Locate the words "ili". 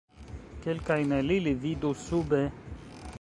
1.37-1.53